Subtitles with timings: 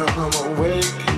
[0.00, 1.09] Wake up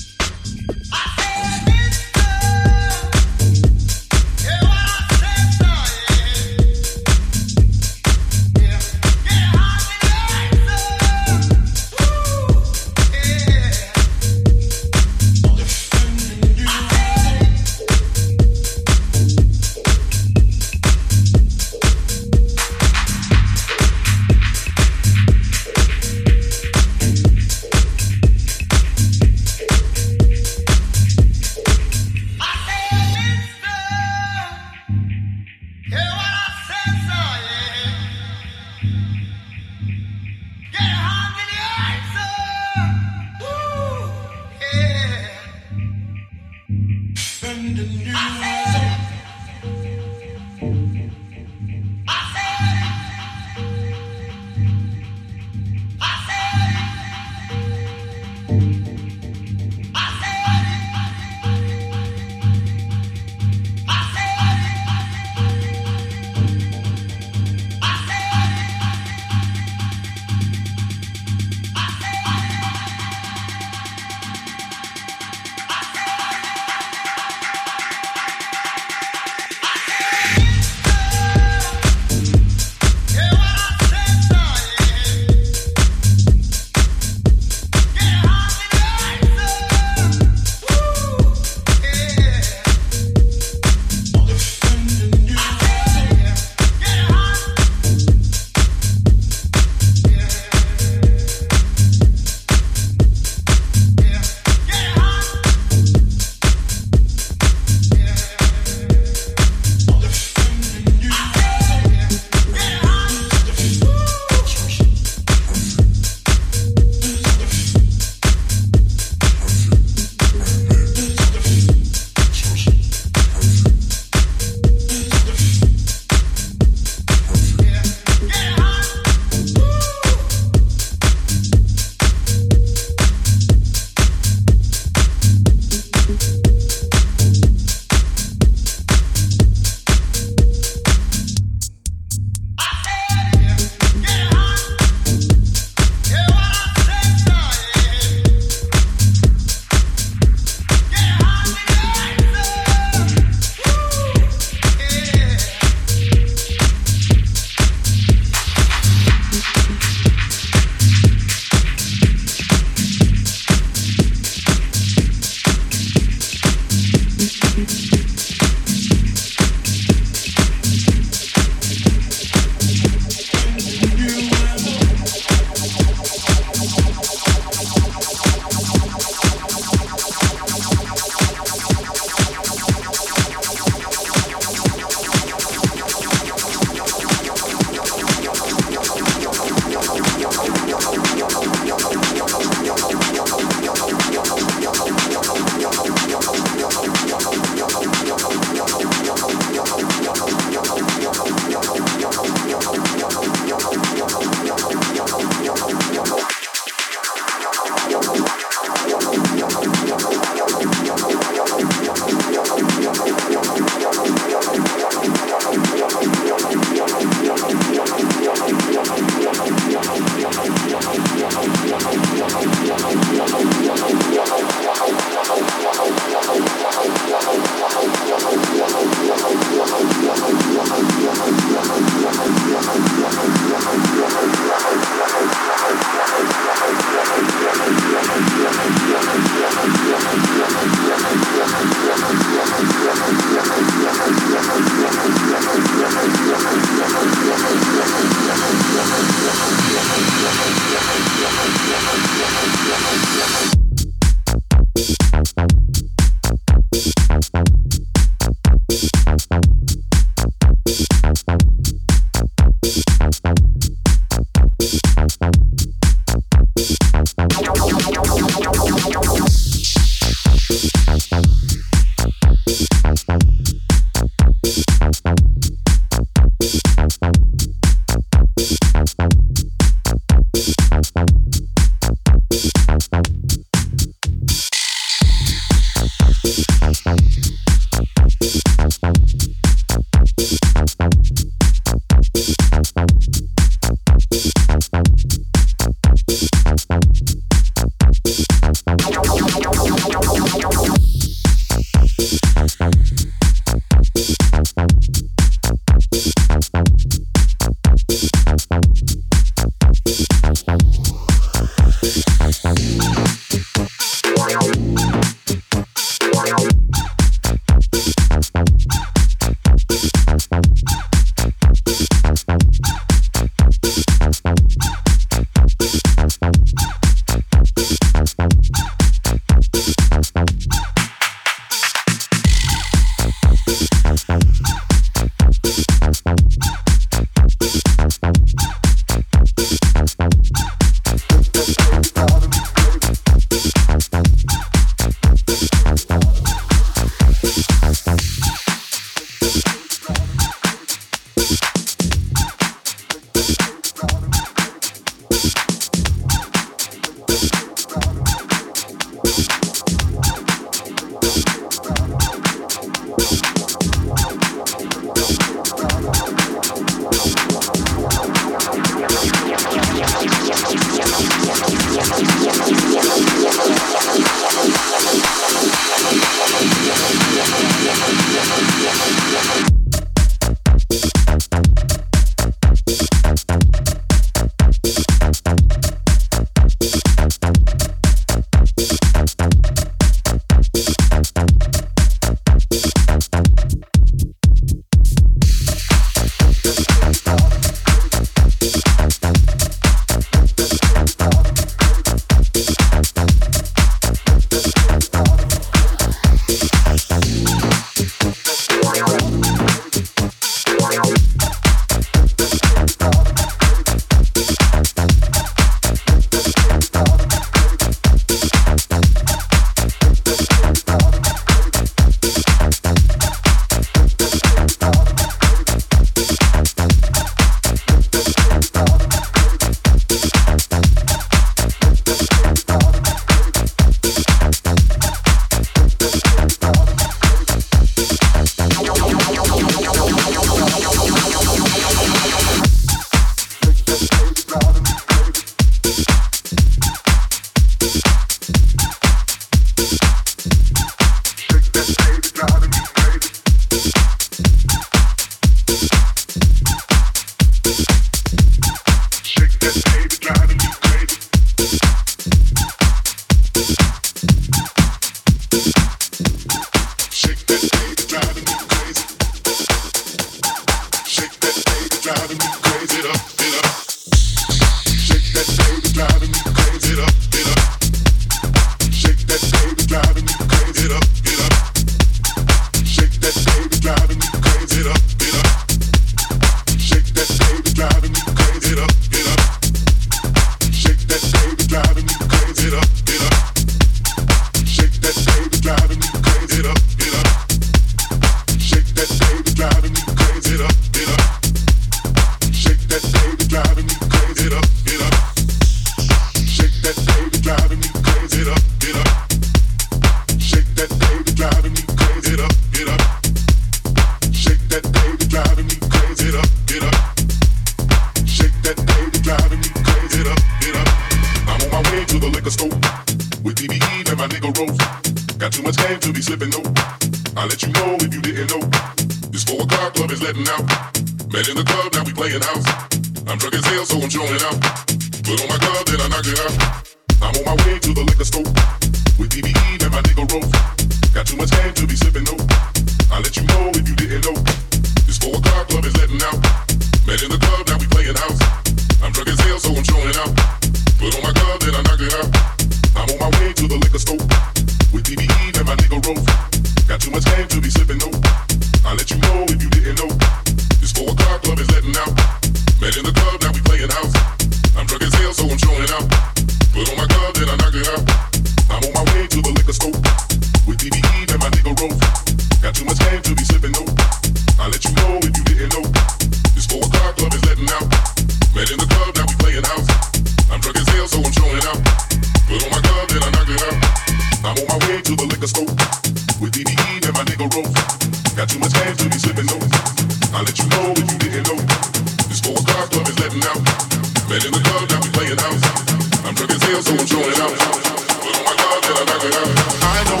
[595.20, 596.16] I'm
[596.62, 597.36] so I'm out.
[597.38, 599.30] Oh my God, I out.
[599.62, 600.00] I know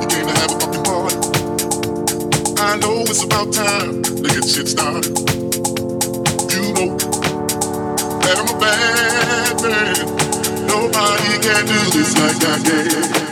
[0.00, 1.16] you came to have a fucking party.
[2.58, 5.12] I know it's about time to get shit started.
[6.50, 6.96] You know
[8.22, 10.66] that I'm a bad man.
[10.66, 13.25] Nobody can do this.